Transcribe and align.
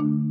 Muito 0.00 0.24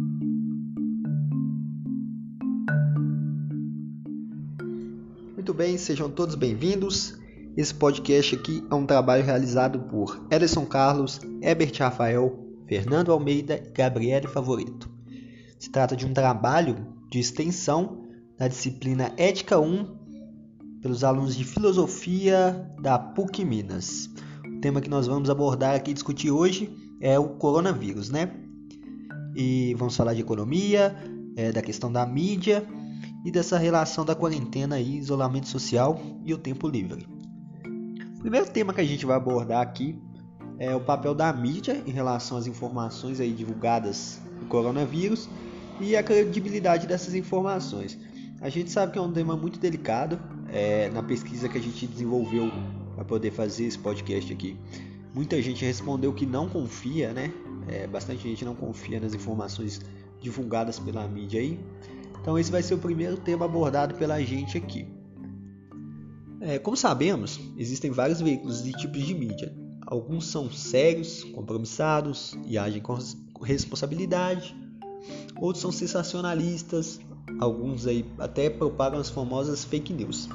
bem, 5.54 5.78
sejam 5.78 6.10
todos 6.10 6.36
bem-vindos. 6.36 7.18
Esse 7.56 7.74
podcast 7.74 8.36
aqui 8.36 8.62
é 8.70 8.76
um 8.76 8.86
trabalho 8.86 9.24
realizado 9.24 9.80
por 9.80 10.28
Ederson 10.30 10.66
Carlos, 10.66 11.22
Herbert 11.42 11.72
Rafael, 11.80 12.46
Fernando 12.68 13.14
Almeida 13.14 13.56
e 13.56 13.72
Gabriele 13.72 14.28
Favorito. 14.28 14.92
Se 15.58 15.70
trata 15.70 15.96
de 15.96 16.06
um 16.06 16.14
trabalho 16.14 16.86
de 17.10 17.20
extensão 17.20 18.06
da 18.38 18.50
disciplina 18.50 19.14
Ética 19.16 19.58
1 19.60 20.04
pelos 20.82 21.06
alunos 21.06 21.38
de 21.38 21.46
Filosofia 21.46 22.70
da 22.82 23.00
PUC 23.00 23.46
Minas. 23.46 24.10
O 24.46 24.60
tema 24.60 24.82
que 24.82 24.90
nós 24.90 25.08
vamos 25.08 25.30
abordar 25.30 25.76
aqui 25.76 25.92
e 25.92 25.94
discutir 25.94 26.32
hoje 26.32 26.76
é 27.00 27.18
o 27.18 27.30
coronavírus, 27.30 28.10
né? 28.10 28.43
E 29.36 29.74
vamos 29.76 29.96
falar 29.96 30.14
de 30.14 30.22
economia, 30.22 30.96
é, 31.36 31.52
da 31.52 31.62
questão 31.62 31.92
da 31.92 32.06
mídia 32.06 32.66
e 33.26 33.32
dessa 33.32 33.58
relação 33.58 34.06
da 34.06 34.16
quarentena 34.16 34.80
e 34.80 34.98
isolamento 34.98 35.48
social 35.48 36.00
e 36.26 36.34
o 36.34 36.38
tempo 36.38 36.68
livre. 36.68 37.08
O 38.18 38.20
primeiro 38.20 38.50
tema 38.50 38.74
que 38.74 38.82
a 38.82 38.86
gente 38.86 39.06
vai 39.06 39.18
abordar 39.18 39.62
aqui 39.62 40.00
é 40.60 40.76
o 40.76 40.80
papel 40.80 41.14
da 41.16 41.32
mídia 41.34 41.82
em 41.86 41.92
relação 41.92 42.38
às 42.38 42.48
informações 42.48 43.20
aí 43.20 43.32
divulgadas 43.34 44.22
do 44.40 44.46
coronavírus 44.46 45.30
e 45.80 45.96
a 45.96 46.04
credibilidade 46.04 46.88
dessas 46.88 47.16
informações. 47.16 47.98
A 48.40 48.50
gente 48.50 48.70
sabe 48.72 48.92
que 48.92 49.00
é 49.00 49.02
um 49.02 49.12
tema 49.12 49.36
muito 49.36 49.60
delicado. 49.60 50.20
É, 50.50 50.90
na 50.90 51.02
pesquisa 51.02 51.50
que 51.50 51.58
a 51.58 51.62
gente 51.62 51.88
desenvolveu 51.88 52.52
para 52.94 53.04
poder 53.04 53.32
fazer 53.32 53.66
esse 53.66 53.80
podcast 53.80 54.32
aqui, 54.32 54.56
muita 55.14 55.42
gente 55.42 55.66
respondeu 55.66 56.14
que 56.14 56.26
não 56.28 56.48
confia, 56.48 57.12
né? 57.12 57.34
É, 57.68 57.88
bastante 57.88 58.24
gente 58.24 58.44
não 58.44 58.56
confia 58.56 59.00
nas 59.00 59.14
informações 59.14 59.82
divulgadas 60.20 60.80
pela 60.80 61.08
mídia 61.08 61.40
aí. 61.40 61.60
Então 62.22 62.40
esse 62.40 62.52
vai 62.52 62.64
ser 62.64 62.74
o 62.74 62.78
primeiro 62.78 63.18
tema 63.18 63.46
abordado 63.46 63.96
pela 63.96 64.22
gente 64.22 64.58
aqui. 64.58 64.88
É, 66.40 66.60
como 66.60 66.76
sabemos, 66.76 67.40
existem 67.58 67.92
vários 67.92 68.22
veículos 68.22 68.64
de 68.64 68.72
tipos 68.74 69.02
de 69.04 69.14
mídia. 69.14 69.54
Alguns 69.86 70.28
são 70.28 70.52
sérios, 70.52 71.24
compromissados 71.24 72.38
e 72.46 72.58
agem 72.58 72.82
com 72.82 72.98
responsabilidade. 73.44 74.56
Outros 75.40 75.62
são 75.62 75.72
sensacionalistas, 75.72 77.00
alguns 77.40 77.86
aí 77.86 78.06
até 78.18 78.50
propagam 78.50 79.00
as 79.00 79.10
famosas 79.10 79.64
fake 79.64 79.94
news. 79.94 80.30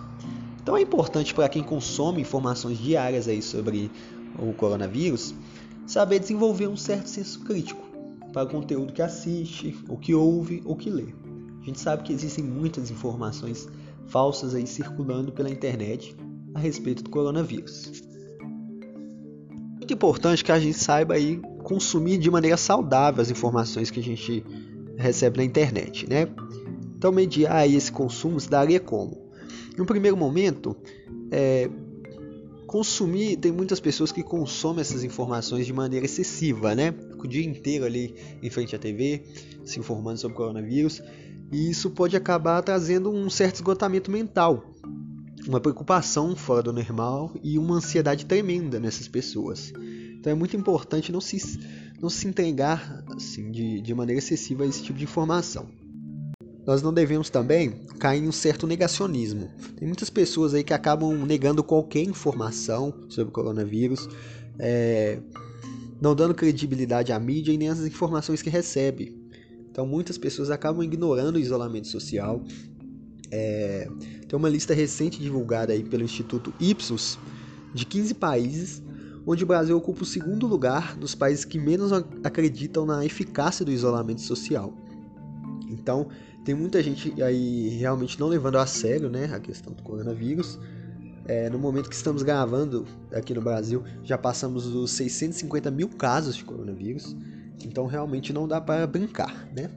Então 0.63 0.77
é 0.77 0.83
importante 0.83 1.35
para 1.35 1.49
quem 1.49 1.63
consome 1.63 2.21
informações 2.21 2.79
diárias 2.79 3.27
aí 3.27 3.41
sobre 3.41 3.91
o 4.39 4.53
coronavírus 4.53 5.35
saber 5.89 6.21
desenvolver 6.21 6.69
um 6.69 6.77
certo 6.77 7.09
senso 7.09 7.41
crítico 7.41 7.83
para 8.33 8.45
o 8.45 8.49
conteúdo 8.49 8.93
que 8.93 9.01
assiste, 9.01 9.77
o 9.89 9.97
que 9.97 10.15
ouve 10.15 10.63
ou 10.65 10.77
que 10.77 10.91
lê. 10.91 11.07
A 11.63 11.65
gente 11.65 11.81
sabe 11.81 12.03
que 12.03 12.13
existem 12.13 12.45
muitas 12.45 12.91
informações 12.91 13.67
falsas 14.07 14.55
aí 14.55 14.67
circulando 14.67 15.33
pela 15.33 15.51
internet 15.51 16.15
a 16.55 16.59
respeito 16.59 17.03
do 17.03 17.11
coronavírus. 17.11 18.03
Muito 19.79 19.95
importante 19.95 20.45
que 20.45 20.53
a 20.53 20.61
gente 20.61 20.79
saiba 20.79 21.15
aí 21.15 21.41
consumir 21.63 22.19
de 22.19 22.31
maneira 22.31 22.59
saudável 22.59 23.23
as 23.23 23.31
informações 23.31 23.91
que 23.91 24.01
a 24.01 24.03
gente 24.03 24.45
recebe 24.97 25.39
na 25.39 25.45
internet, 25.45 26.09
né? 26.09 26.29
Então 26.97 27.11
mediar 27.11 27.69
esse 27.69 27.91
consumo 27.91 28.39
se 28.39 28.51
daria 28.51 28.81
como? 28.81 29.29
Um 29.79 29.87
primeiro 29.87 30.17
momento, 30.17 30.77
é, 31.31 31.71
consumir, 32.69 33.39
tem 33.39 33.51
muitas 33.51 33.81
pessoas 33.81 34.13
que 34.13 34.23
consomem 34.23 34.83
essas 34.83 35.03
informações 35.03 35.65
de 35.65 35.73
maneira 35.73 36.05
excessiva, 36.05 36.75
né? 36.75 36.95
O 37.19 37.27
dia 37.27 37.43
inteiro 37.43 37.87
ali 37.87 38.15
em 38.43 38.51
frente 38.51 38.77
à 38.77 38.79
TV, 38.79 39.25
se 39.65 39.81
informando 39.81 40.21
sobre 40.21 40.35
o 40.35 40.37
coronavírus, 40.37 41.03
e 41.51 41.71
isso 41.71 41.91
pode 41.91 42.15
acabar 42.15 42.63
trazendo 42.63 43.11
um 43.11 43.31
certo 43.31 43.57
esgotamento 43.57 44.11
mental, 44.11 44.63
uma 45.49 45.59
preocupação 45.61 46.37
fora 46.37 46.63
do 46.63 46.71
normal 46.71 47.35
e 47.43 47.59
uma 47.59 47.77
ansiedade 47.77 48.27
tremenda 48.27 48.79
nessas 48.79 49.09
pessoas. 49.09 49.73
Então 50.19 50.31
é 50.31 50.35
muito 50.35 50.55
importante 50.55 51.11
não 51.11 51.23
se, 51.23 51.39
não 51.99 52.11
se 52.11 52.29
entregar 52.29 53.03
assim, 53.17 53.51
de, 53.51 53.81
de 53.81 53.95
maneira 53.95 54.19
excessiva 54.19 54.65
a 54.65 54.67
esse 54.67 54.83
tipo 54.83 54.99
de 54.99 55.05
informação 55.05 55.78
nós 56.69 56.83
não 56.83 56.93
devemos 56.93 57.31
também 57.31 57.71
cair 57.99 58.23
em 58.23 58.29
um 58.29 58.33
certo 58.33 58.67
negacionismo. 58.67 59.49
Tem 59.75 59.89
muitas 59.89 60.11
pessoas 60.11 60.53
aí 60.53 60.63
que 60.63 60.75
acabam 60.75 61.25
negando 61.25 61.65
qualquer 61.65 62.03
informação 62.03 62.93
sobre 63.09 63.31
o 63.31 63.33
coronavírus, 63.33 64.07
é, 64.59 65.19
não 65.99 66.15
dando 66.15 66.35
credibilidade 66.35 67.11
à 67.11 67.19
mídia 67.19 67.53
e 67.53 67.57
nem 67.57 67.71
às 67.71 67.81
informações 67.81 68.43
que 68.43 68.51
recebe. 68.51 69.17
Então 69.71 69.87
muitas 69.87 70.19
pessoas 70.19 70.51
acabam 70.51 70.85
ignorando 70.85 71.37
o 71.37 71.39
isolamento 71.39 71.89
social. 71.89 72.45
É, 73.31 73.89
tem 74.29 74.39
uma 74.39 74.51
lista 74.51 74.75
recente 74.75 75.19
divulgada 75.23 75.73
aí 75.73 75.83
pelo 75.83 76.05
Instituto 76.05 76.53
Ipsos 76.61 77.19
de 77.73 77.87
15 77.87 78.13
países, 78.13 78.83
onde 79.27 79.43
o 79.43 79.47
Brasil 79.47 79.75
ocupa 79.75 80.03
o 80.03 80.07
segundo 80.07 80.47
lugar 80.47 80.99
dos 80.99 81.15
países 81.15 81.47
que 81.47 81.59
menos 81.59 81.93
acreditam 82.23 82.85
na 82.85 83.07
eficácia 83.07 83.65
do 83.65 83.73
isolamento 83.73 84.21
social. 84.21 84.75
Então, 85.71 86.09
tem 86.49 86.55
muita 86.55 86.83
gente 86.83 87.23
aí 87.23 87.69
realmente 87.79 88.19
não 88.19 88.27
levando 88.27 88.57
a 88.57 88.65
sério 88.65 89.11
né, 89.11 89.31
a 89.35 89.39
questão 89.39 89.71
do 89.71 89.83
coronavírus. 89.83 90.59
É, 91.27 91.51
no 91.51 91.59
momento 91.59 91.91
que 91.91 91.95
estamos 91.95 92.23
gravando 92.23 92.87
aqui 93.13 93.35
no 93.35 93.43
Brasil, 93.43 93.85
já 94.03 94.17
passamos 94.17 94.65
dos 94.65 94.93
650 94.93 95.71
mil 95.71 95.91
casos 95.91 96.35
de 96.35 96.43
coronavírus. 96.47 97.15
Então 97.63 97.85
realmente 97.85 98.33
não 98.33 98.49
dá 98.49 98.63
para 98.63 98.87
brincar, 98.87 99.47
né? 99.55 99.71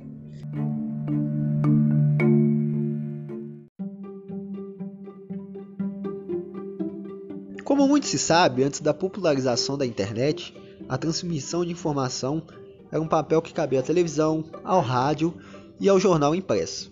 Como 7.66 7.86
muito 7.86 8.08
se 8.08 8.18
sabe, 8.18 8.64
antes 8.64 8.80
da 8.80 8.94
popularização 8.94 9.78
da 9.78 9.86
internet, 9.86 10.56
a 10.88 10.98
transmissão 10.98 11.66
de 11.66 11.72
informação 11.74 12.42
era 12.90 13.02
um 13.02 13.08
papel 13.10 13.42
que 13.42 13.54
cabia 13.54 13.82
à 13.82 13.84
televisão, 13.84 14.46
ao 14.64 14.80
rádio 14.80 15.34
e 15.82 15.90
ao 15.90 16.00
jornal 16.00 16.36
impresso. 16.36 16.92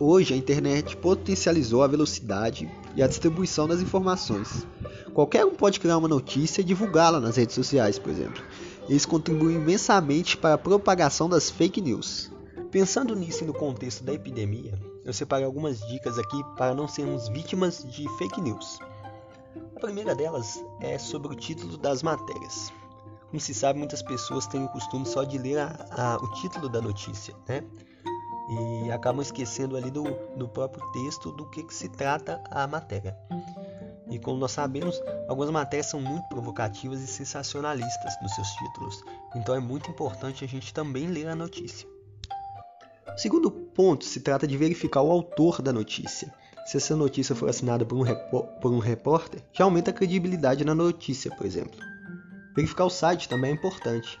Hoje, 0.00 0.32
a 0.32 0.36
internet 0.36 0.96
potencializou 0.96 1.82
a 1.82 1.86
velocidade 1.86 2.70
e 2.96 3.02
a 3.02 3.06
distribuição 3.06 3.68
das 3.68 3.82
informações. 3.82 4.66
Qualquer 5.12 5.44
um 5.44 5.54
pode 5.54 5.78
criar 5.78 5.98
uma 5.98 6.08
notícia 6.08 6.62
e 6.62 6.64
divulgá-la 6.64 7.20
nas 7.20 7.36
redes 7.36 7.54
sociais, 7.54 7.98
por 7.98 8.10
exemplo. 8.10 8.42
Isso 8.88 9.06
contribui 9.06 9.54
imensamente 9.54 10.38
para 10.38 10.54
a 10.54 10.58
propagação 10.58 11.28
das 11.28 11.50
fake 11.50 11.82
news. 11.82 12.32
Pensando 12.70 13.14
nisso 13.14 13.44
e 13.44 13.46
no 13.46 13.52
contexto 13.52 14.02
da 14.02 14.14
epidemia, 14.14 14.72
eu 15.04 15.12
separei 15.12 15.44
algumas 15.44 15.80
dicas 15.88 16.18
aqui 16.18 16.42
para 16.56 16.74
não 16.74 16.88
sermos 16.88 17.28
vítimas 17.28 17.84
de 17.84 18.08
fake 18.16 18.40
news. 18.40 18.78
A 19.76 19.80
primeira 19.80 20.14
delas 20.14 20.64
é 20.80 20.96
sobre 20.96 21.32
o 21.32 21.36
título 21.36 21.76
das 21.76 22.02
matérias. 22.02 22.72
Como 23.28 23.40
se 23.40 23.52
sabe, 23.54 23.78
muitas 23.78 24.02
pessoas 24.02 24.46
têm 24.46 24.64
o 24.64 24.68
costume 24.68 25.06
só 25.06 25.22
de 25.22 25.38
ler 25.38 25.58
a, 25.58 25.86
a, 25.90 26.16
o 26.16 26.32
título 26.32 26.68
da 26.68 26.80
notícia, 26.80 27.34
né? 27.46 27.62
e 28.48 28.90
acabam 28.90 29.20
esquecendo 29.20 29.76
ali 29.76 29.90
do, 29.90 30.04
do 30.36 30.48
próprio 30.48 30.84
texto 30.92 31.30
do 31.32 31.44
que, 31.50 31.62
que 31.62 31.74
se 31.74 31.88
trata 31.88 32.42
a 32.50 32.66
matéria. 32.66 33.16
E 34.10 34.18
como 34.18 34.38
nós 34.38 34.52
sabemos, 34.52 34.98
algumas 35.28 35.50
matérias 35.50 35.86
são 35.86 36.00
muito 36.00 36.26
provocativas 36.28 37.02
e 37.02 37.06
sensacionalistas 37.06 38.14
nos 38.22 38.34
seus 38.34 38.48
títulos, 38.48 39.04
então 39.36 39.54
é 39.54 39.60
muito 39.60 39.90
importante 39.90 40.44
a 40.44 40.48
gente 40.48 40.72
também 40.72 41.06
ler 41.06 41.28
a 41.28 41.36
notícia. 41.36 41.86
O 43.14 43.18
segundo 43.18 43.50
ponto 43.50 44.04
se 44.04 44.20
trata 44.20 44.46
de 44.46 44.56
verificar 44.56 45.02
o 45.02 45.10
autor 45.10 45.60
da 45.60 45.72
notícia. 45.72 46.32
Se 46.64 46.76
essa 46.76 46.94
notícia 46.94 47.34
for 47.34 47.48
assinada 47.48 47.84
por 47.84 47.96
um, 47.96 48.04
por 48.60 48.72
um 48.72 48.78
repórter, 48.78 49.42
já 49.52 49.64
aumenta 49.64 49.90
a 49.90 49.94
credibilidade 49.94 50.64
na 50.64 50.74
notícia, 50.74 51.30
por 51.34 51.44
exemplo. 51.44 51.78
Verificar 52.58 52.86
o 52.86 52.90
site 52.90 53.28
também 53.28 53.52
é 53.52 53.54
importante. 53.54 54.18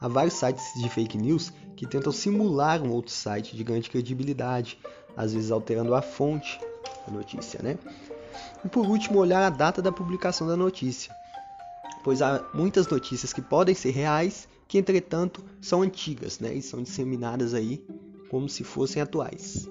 Há 0.00 0.08
vários 0.08 0.34
sites 0.34 0.64
de 0.74 0.88
fake 0.88 1.16
news 1.16 1.52
que 1.76 1.86
tentam 1.86 2.10
simular 2.10 2.82
um 2.82 2.90
outro 2.90 3.12
site 3.12 3.56
de 3.56 3.62
grande 3.62 3.88
credibilidade, 3.88 4.76
às 5.16 5.32
vezes 5.32 5.52
alterando 5.52 5.94
a 5.94 6.02
fonte 6.02 6.58
da 7.06 7.12
notícia, 7.14 7.62
né? 7.62 7.78
E 8.64 8.68
por 8.68 8.88
último, 8.88 9.20
olhar 9.20 9.46
a 9.46 9.50
data 9.50 9.80
da 9.80 9.92
publicação 9.92 10.48
da 10.48 10.56
notícia, 10.56 11.14
pois 12.02 12.20
há 12.20 12.44
muitas 12.52 12.88
notícias 12.88 13.32
que 13.32 13.40
podem 13.40 13.72
ser 13.72 13.92
reais, 13.92 14.48
que 14.66 14.78
entretanto 14.78 15.44
são 15.60 15.80
antigas, 15.80 16.40
né? 16.40 16.52
E 16.54 16.62
são 16.62 16.82
disseminadas 16.82 17.54
aí 17.54 17.86
como 18.28 18.48
se 18.48 18.64
fossem 18.64 19.00
atuais. 19.00 19.68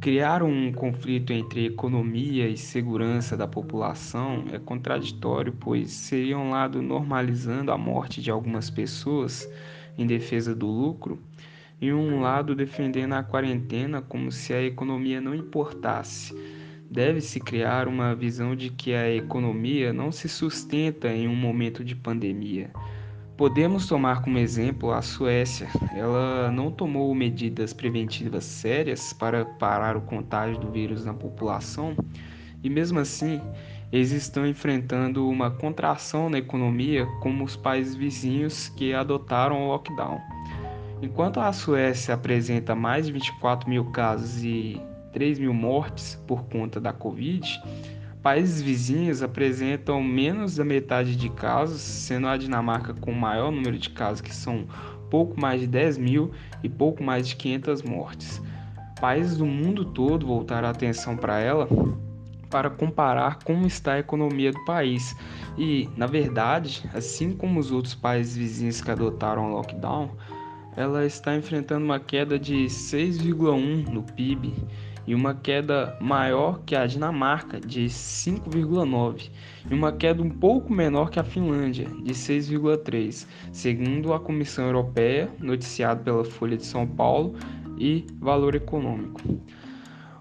Criar 0.00 0.42
um 0.42 0.72
conflito 0.72 1.30
entre 1.30 1.66
economia 1.66 2.48
e 2.48 2.56
segurança 2.56 3.36
da 3.36 3.46
população 3.46 4.46
é 4.50 4.58
contraditório, 4.58 5.52
pois 5.52 5.90
seria 5.90 6.38
um 6.38 6.48
lado 6.48 6.80
normalizando 6.80 7.70
a 7.70 7.76
morte 7.76 8.22
de 8.22 8.30
algumas 8.30 8.70
pessoas 8.70 9.46
em 9.98 10.06
defesa 10.06 10.54
do 10.54 10.66
lucro 10.66 11.18
e 11.78 11.92
um 11.92 12.18
lado 12.18 12.54
defendendo 12.54 13.12
a 13.12 13.22
quarentena 13.22 14.00
como 14.00 14.32
se 14.32 14.54
a 14.54 14.62
economia 14.62 15.20
não 15.20 15.34
importasse. 15.34 16.34
deve-se 16.90 17.38
criar 17.38 17.86
uma 17.86 18.14
visão 18.14 18.56
de 18.56 18.70
que 18.70 18.94
a 18.94 19.14
economia 19.14 19.92
não 19.92 20.10
se 20.10 20.30
sustenta 20.30 21.08
em 21.08 21.28
um 21.28 21.36
momento 21.36 21.84
de 21.84 21.94
pandemia. 21.94 22.70
Podemos 23.40 23.86
tomar 23.86 24.20
como 24.20 24.36
exemplo 24.36 24.92
a 24.92 25.00
Suécia. 25.00 25.66
Ela 25.94 26.50
não 26.50 26.70
tomou 26.70 27.14
medidas 27.14 27.72
preventivas 27.72 28.44
sérias 28.44 29.14
para 29.14 29.46
parar 29.46 29.96
o 29.96 30.02
contágio 30.02 30.60
do 30.60 30.70
vírus 30.70 31.06
na 31.06 31.14
população 31.14 31.96
e, 32.62 32.68
mesmo 32.68 32.98
assim, 32.98 33.40
eles 33.90 34.10
estão 34.10 34.46
enfrentando 34.46 35.26
uma 35.26 35.50
contração 35.50 36.28
na 36.28 36.36
economia 36.36 37.06
como 37.22 37.42
os 37.42 37.56
países 37.56 37.94
vizinhos 37.94 38.68
que 38.68 38.92
adotaram 38.92 39.62
o 39.62 39.68
lockdown. 39.68 40.20
Enquanto 41.00 41.40
a 41.40 41.50
Suécia 41.50 42.12
apresenta 42.12 42.74
mais 42.74 43.06
de 43.06 43.12
24 43.12 43.70
mil 43.70 43.86
casos 43.86 44.44
e 44.44 44.78
3 45.14 45.38
mil 45.38 45.54
mortes 45.54 46.22
por 46.26 46.44
conta 46.44 46.78
da 46.78 46.92
Covid, 46.92 47.58
países 48.22 48.60
vizinhos 48.60 49.22
apresentam 49.22 50.02
menos 50.02 50.56
da 50.56 50.64
metade 50.64 51.16
de 51.16 51.28
casos, 51.30 51.80
sendo 51.80 52.28
a 52.28 52.36
Dinamarca 52.36 52.94
com 52.94 53.12
o 53.12 53.16
maior 53.16 53.50
número 53.50 53.78
de 53.78 53.90
casos, 53.90 54.20
que 54.20 54.34
são 54.34 54.66
pouco 55.10 55.40
mais 55.40 55.60
de 55.60 55.66
10 55.66 55.98
mil 55.98 56.30
e 56.62 56.68
pouco 56.68 57.02
mais 57.02 57.26
de 57.26 57.36
500 57.36 57.82
mortes. 57.82 58.42
Países 59.00 59.38
do 59.38 59.46
mundo 59.46 59.84
todo 59.84 60.26
voltaram 60.26 60.68
a 60.68 60.70
atenção 60.70 61.16
para 61.16 61.40
ela 61.40 61.66
para 62.50 62.68
comparar 62.68 63.38
como 63.44 63.66
está 63.66 63.94
a 63.94 63.98
economia 64.00 64.52
do 64.52 64.64
país. 64.64 65.16
E, 65.56 65.88
na 65.96 66.06
verdade, 66.06 66.82
assim 66.92 67.32
como 67.32 67.60
os 67.60 67.70
outros 67.70 67.94
países 67.94 68.36
vizinhos 68.36 68.80
que 68.80 68.90
adotaram 68.90 69.50
o 69.50 69.54
lockdown, 69.54 70.10
ela 70.76 71.06
está 71.06 71.34
enfrentando 71.34 71.84
uma 71.84 72.00
queda 72.00 72.38
de 72.38 72.64
6,1 72.64 73.88
no 73.88 74.02
PIB 74.02 74.52
e 75.10 75.14
uma 75.14 75.34
queda 75.34 75.96
maior 76.00 76.60
que 76.64 76.76
a 76.76 76.86
Dinamarca, 76.86 77.58
de 77.58 77.86
5,9, 77.86 79.28
e 79.68 79.74
uma 79.74 79.90
queda 79.90 80.22
um 80.22 80.30
pouco 80.30 80.72
menor 80.72 81.10
que 81.10 81.18
a 81.18 81.24
Finlândia, 81.24 81.86
de 82.04 82.12
6,3, 82.12 83.26
segundo 83.50 84.12
a 84.12 84.20
Comissão 84.20 84.66
Europeia, 84.66 85.28
noticiado 85.40 86.04
pela 86.04 86.24
Folha 86.24 86.56
de 86.56 86.64
São 86.64 86.86
Paulo 86.86 87.34
e 87.76 88.06
Valor 88.20 88.54
Econômico. 88.54 89.20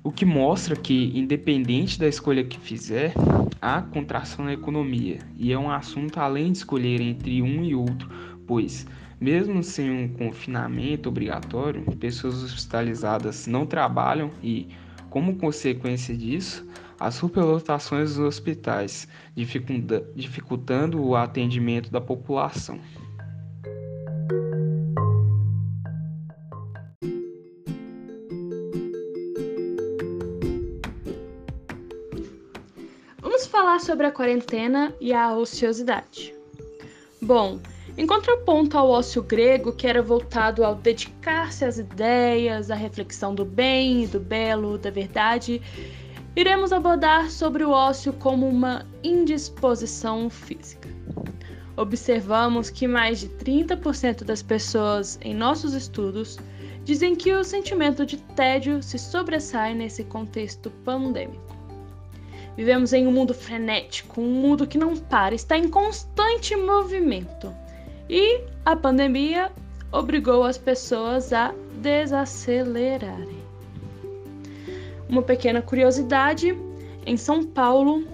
O 0.03 0.11
que 0.11 0.25
mostra 0.25 0.75
que, 0.75 1.15
independente 1.15 1.99
da 1.99 2.07
escolha 2.07 2.43
que 2.43 2.59
fizer, 2.59 3.13
há 3.61 3.83
contração 3.83 4.45
na 4.45 4.53
economia, 4.53 5.19
e 5.37 5.53
é 5.53 5.59
um 5.59 5.69
assunto 5.69 6.19
além 6.19 6.51
de 6.51 6.57
escolher 6.57 6.99
entre 6.99 7.43
um 7.43 7.63
e 7.63 7.75
outro, 7.75 8.09
pois 8.47 8.87
mesmo 9.19 9.61
sem 9.63 9.91
um 9.91 10.07
confinamento 10.07 11.09
obrigatório, 11.09 11.83
pessoas 11.97 12.43
hospitalizadas 12.43 13.47
não 13.47 13.65
trabalham 13.65 14.31
e, 14.41 14.69
como 15.09 15.35
consequência 15.35 16.15
disso, 16.15 16.65
as 16.99 17.15
superlotações 17.15 18.15
dos 18.15 18.19
hospitais, 18.19 19.07
dificultando 20.15 21.01
o 21.01 21.15
atendimento 21.15 21.89
da 21.91 22.01
população. 22.01 22.79
Vamos 33.21 33.47
falar 33.47 33.79
sobre 33.79 34.05
a 34.05 34.11
quarentena 34.11 34.93
e 34.99 35.13
a 35.13 35.33
ociosidade. 35.33 36.33
Bom, 37.21 37.59
em 37.99 38.07
contraponto 38.07 38.77
ao 38.77 38.89
ócio 38.89 39.21
grego, 39.21 39.73
que 39.73 39.85
era 39.85 40.01
voltado 40.01 40.63
ao 40.63 40.73
dedicar-se 40.73 41.65
às 41.65 41.77
ideias, 41.77 42.71
à 42.71 42.75
reflexão 42.75 43.35
do 43.35 43.43
bem 43.43 44.05
e 44.05 44.07
do 44.07 44.21
belo, 44.21 44.77
da 44.77 44.89
verdade, 44.89 45.61
iremos 46.33 46.71
abordar 46.71 47.29
sobre 47.29 47.65
o 47.65 47.71
ócio 47.71 48.13
como 48.13 48.47
uma 48.47 48.85
indisposição 49.03 50.29
física. 50.29 50.87
Observamos 51.75 52.69
que 52.69 52.87
mais 52.87 53.19
de 53.19 53.27
30% 53.27 54.23
das 54.23 54.41
pessoas 54.41 55.19
em 55.21 55.35
nossos 55.35 55.73
estudos 55.73 56.39
dizem 56.85 57.17
que 57.17 57.33
o 57.33 57.43
sentimento 57.43 58.05
de 58.05 58.15
tédio 58.15 58.81
se 58.81 58.97
sobressai 58.97 59.73
nesse 59.73 60.05
contexto 60.05 60.71
pandêmico. 60.85 61.53
Vivemos 62.55 62.93
em 62.93 63.05
um 63.05 63.11
mundo 63.11 63.33
frenético, 63.33 64.21
um 64.21 64.41
mundo 64.41 64.65
que 64.65 64.77
não 64.77 64.95
para, 64.95 65.35
está 65.35 65.57
em 65.57 65.67
constante 65.67 66.55
movimento. 66.55 67.53
E 68.09 68.41
a 68.65 68.75
pandemia 68.75 69.51
obrigou 69.91 70.43
as 70.43 70.57
pessoas 70.57 71.31
a 71.31 71.53
desacelerarem. 71.79 73.37
Uma 75.07 75.21
pequena 75.21 75.61
curiosidade: 75.61 76.57
em 77.05 77.15
São 77.15 77.43
Paulo, 77.43 78.07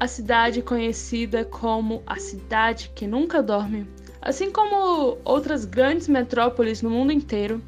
a 0.00 0.08
cidade 0.08 0.62
conhecida 0.62 1.44
como 1.44 2.02
a 2.06 2.16
cidade 2.16 2.90
que 2.94 3.06
nunca 3.06 3.42
dorme, 3.42 3.86
assim 4.22 4.50
como 4.50 5.18
outras 5.22 5.66
grandes 5.66 6.08
metrópoles 6.08 6.80
no 6.80 6.88
mundo 6.88 7.12
inteiro, 7.12 7.62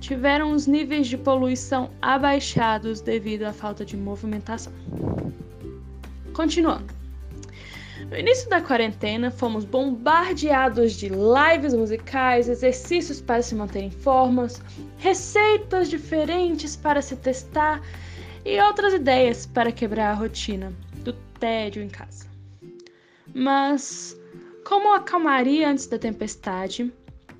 tiveram 0.00 0.52
os 0.52 0.66
níveis 0.66 1.08
de 1.08 1.18
poluição 1.18 1.90
abaixados 2.00 3.00
devido 3.00 3.42
à 3.42 3.52
falta 3.52 3.84
de 3.84 3.96
movimentação. 3.96 4.72
Continuando. 6.32 6.99
No 8.10 8.18
início 8.18 8.50
da 8.50 8.60
quarentena, 8.60 9.30
fomos 9.30 9.64
bombardeados 9.64 10.94
de 10.94 11.08
lives 11.08 11.72
musicais, 11.72 12.48
exercícios 12.48 13.20
para 13.20 13.40
se 13.40 13.54
manter 13.54 13.84
em 13.84 13.90
formas, 13.90 14.60
receitas 14.98 15.88
diferentes 15.88 16.74
para 16.74 17.00
se 17.00 17.14
testar 17.14 17.80
e 18.44 18.60
outras 18.60 18.94
ideias 18.94 19.46
para 19.46 19.70
quebrar 19.70 20.10
a 20.10 20.14
rotina 20.14 20.72
do 21.04 21.12
tédio 21.38 21.84
em 21.84 21.88
casa. 21.88 22.26
Mas, 23.32 24.18
como 24.64 24.92
a 24.92 24.98
calmaria 24.98 25.70
antes 25.70 25.86
da 25.86 25.96
tempestade, 25.96 26.92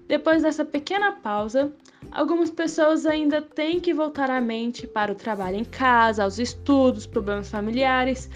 depois 0.06 0.40
dessa 0.40 0.64
pequena 0.64 1.10
pausa, 1.10 1.72
algumas 2.12 2.48
pessoas 2.48 3.06
ainda 3.06 3.42
têm 3.42 3.80
que 3.80 3.92
voltar 3.92 4.30
a 4.30 4.40
mente 4.40 4.86
para 4.86 5.10
o 5.10 5.16
trabalho 5.16 5.56
em 5.56 5.64
casa, 5.64 6.22
aos 6.22 6.38
estudos, 6.38 7.08
problemas 7.08 7.50
familiares 7.50 8.30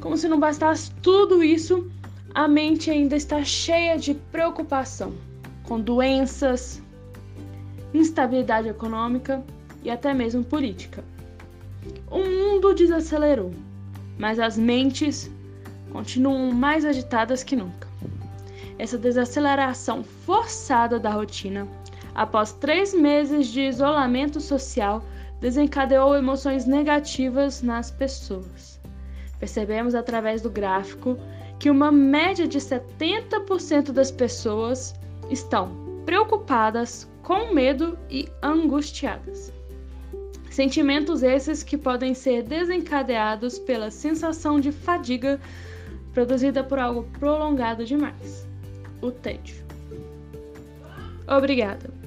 como 0.00 0.16
se 0.16 0.28
não 0.28 0.38
bastasse 0.38 0.90
tudo 1.02 1.42
isso, 1.42 1.90
a 2.34 2.46
mente 2.46 2.90
ainda 2.90 3.16
está 3.16 3.42
cheia 3.42 3.96
de 3.96 4.14
preocupação 4.14 5.12
com 5.64 5.80
doenças, 5.80 6.82
instabilidade 7.92 8.68
econômica 8.68 9.44
e 9.82 9.90
até 9.90 10.14
mesmo 10.14 10.44
política. 10.44 11.04
O 12.10 12.18
mundo 12.18 12.74
desacelerou, 12.74 13.52
mas 14.18 14.38
as 14.38 14.56
mentes 14.56 15.30
continuam 15.90 16.52
mais 16.52 16.84
agitadas 16.84 17.42
que 17.42 17.56
nunca. 17.56 17.88
Essa 18.78 18.96
desaceleração 18.96 20.04
forçada 20.04 20.98
da 20.98 21.10
rotina, 21.10 21.66
após 22.14 22.52
três 22.52 22.94
meses 22.94 23.48
de 23.48 23.62
isolamento 23.62 24.40
social, 24.40 25.04
desencadeou 25.40 26.16
emoções 26.16 26.64
negativas 26.66 27.62
nas 27.62 27.90
pessoas. 27.90 28.77
Percebemos 29.38 29.94
através 29.94 30.42
do 30.42 30.50
gráfico 30.50 31.18
que 31.58 31.70
uma 31.70 31.90
média 31.90 32.46
de 32.46 32.58
70% 32.58 33.92
das 33.92 34.10
pessoas 34.10 34.94
estão 35.30 36.02
preocupadas, 36.04 37.08
com 37.22 37.52
medo 37.52 37.98
e 38.10 38.28
angustiadas. 38.42 39.52
Sentimentos 40.50 41.22
esses 41.22 41.62
que 41.62 41.76
podem 41.76 42.14
ser 42.14 42.42
desencadeados 42.42 43.58
pela 43.58 43.90
sensação 43.90 44.58
de 44.58 44.72
fadiga 44.72 45.38
produzida 46.12 46.64
por 46.64 46.78
algo 46.78 47.04
prolongado 47.18 47.84
demais 47.84 48.48
o 49.00 49.10
tédio. 49.10 49.64
Obrigada. 51.28 51.97